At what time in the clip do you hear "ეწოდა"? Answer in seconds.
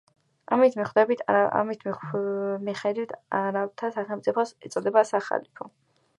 4.69-5.07